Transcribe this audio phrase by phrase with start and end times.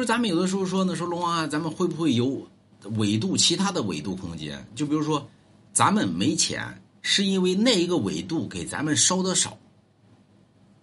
[0.00, 2.48] 如咱们有的时候说呢，说龙王啊，咱们会不会有
[2.96, 4.66] 纬度其他的纬度空间？
[4.74, 5.28] 就比如说，
[5.74, 9.58] 咱们没钱，是因为那一个纬度给咱们烧的少，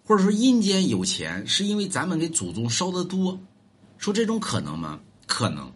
[0.04, 3.38] 或者说阴间有钱，是因为咱们给祖宗烧的多。
[3.98, 5.00] 说这种可能吗？
[5.26, 5.72] 可能。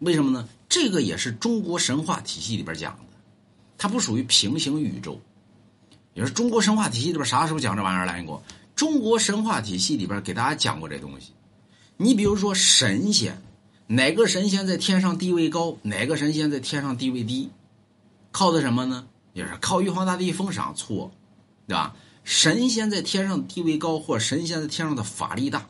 [0.00, 0.48] 为什么呢？
[0.68, 3.16] 这个也是中国神话体系里边讲的，
[3.78, 5.20] 它不属于平行宇宙。
[6.14, 8.42] 也是中国神话体系里边啥时候讲这玩意儿来过？
[8.74, 11.32] 中国神话体系里边给大家讲过这东西。
[11.96, 13.40] 你比如说神仙，
[13.86, 17.50] 哪个神仙在天上地位高，哪个神仙在天上地位低，
[18.30, 19.06] 靠的什么呢？
[19.32, 21.10] 也是靠玉皇大帝封赏，错，
[21.66, 21.94] 对吧？
[22.24, 25.68] 神仙在天上地位高，或神仙在天上的法力大，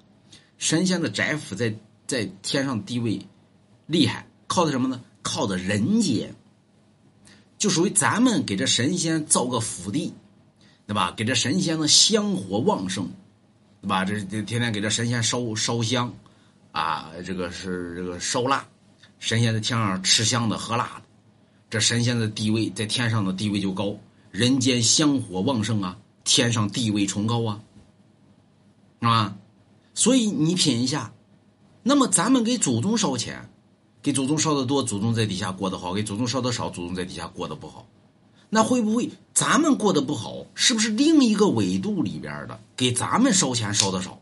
[0.57, 1.75] 神仙的宅府在
[2.07, 3.21] 在天上地位
[3.87, 5.01] 厉害，靠的什么呢？
[5.23, 6.35] 靠的人间，
[7.59, 10.15] 就属于咱们给这神仙造个府地，
[10.87, 11.13] 对吧？
[11.17, 13.11] 给这神仙呢香火旺盛。
[13.87, 14.05] 把？
[14.05, 16.13] 这这天天给这神仙烧烧香，
[16.73, 18.67] 啊，这个是这个烧蜡，
[19.19, 21.03] 神仙在天上吃香的喝辣的，
[21.71, 23.97] 这神仙的地位在天上的地位就高，
[24.31, 27.61] 人间香火旺盛啊，天上地位崇高啊，
[29.01, 29.37] 啊，
[29.95, 31.13] 所以你品一下，
[31.83, 33.49] 那么咱们给祖宗烧钱，
[34.03, 37.87] 给祖宗烧的多，祖宗在底下过得好；给祖宗烧的少，祖宗在底下过得不好。
[38.49, 40.47] 那会不会咱们过得不好？
[40.55, 44.21] 是不是另一个纬度里边的给咱们烧钱烧的少？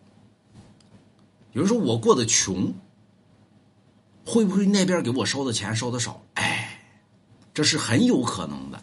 [1.52, 2.74] 有人说我过得穷，
[4.24, 6.22] 会不会那边给我烧的钱烧的少？
[6.34, 6.80] 哎，
[7.52, 8.82] 这是很有可能的。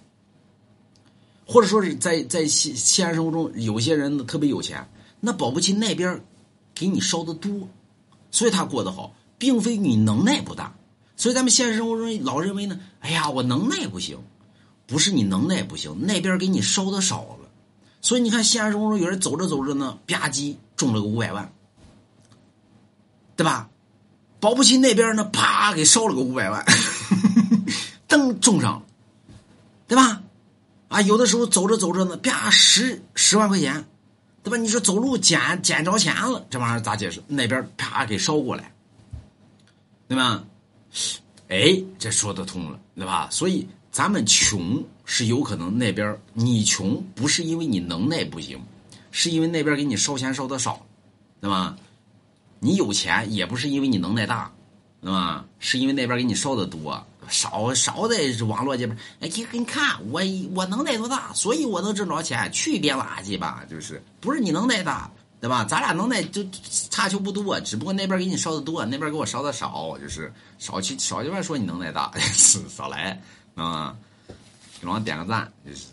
[1.45, 4.87] 或者说是在在现现实生活中，有些人呢特别有钱，
[5.19, 6.23] 那保不齐那边
[6.73, 7.67] 给你烧的多，
[8.29, 10.73] 所以他过得好，并非你能耐不大。
[11.17, 14.17] 所以咱们现实生活中老认为呢，哎呀，我能耐不行。
[14.91, 17.49] 不是你能耐不行，那边给你烧的少了，
[18.01, 21.53] 所以你看现实生活中有人走着走着呢，吧唧中了个五百万，
[23.37, 23.69] 对吧？
[24.41, 26.65] 保不齐那边呢，啪给烧了个五百万，
[28.09, 28.83] 噔中上了，
[29.87, 30.21] 对吧？
[30.89, 33.85] 啊，有的时候走着走着呢，啪十十万块钱，
[34.43, 34.57] 对吧？
[34.57, 37.23] 你说走路捡捡着钱了，这玩意儿咋解释？
[37.27, 38.73] 那边啪给烧过来，
[40.09, 40.43] 对吧？
[41.47, 43.29] 哎，这说得通了，对吧？
[43.31, 43.65] 所以。
[43.91, 48.59] 咱们穷是有可能那边你穷不是因为你能耐不行，
[49.11, 50.85] 是因为那边给你烧钱烧的少，
[51.41, 51.75] 对吧？
[52.59, 54.49] 你有钱也不是因为你能耐大，
[55.01, 55.43] 对吧？
[55.59, 58.97] 是因为那边给你烧的多，少少在网络这边。
[59.19, 60.21] 哎，你你看我
[60.55, 62.49] 我能耐多大，所以我能挣着钱。
[62.53, 65.65] 去别垃圾吧，就是不是你能耐大，对吧？
[65.65, 66.41] 咱俩能耐就
[66.91, 73.19] 差球不多，只不过那边给你烧的多，那边给我烧的少，就是少去少去外说你能耐大， 是少来。
[73.55, 73.95] 啊，
[74.79, 75.87] 给老王点个赞，就是。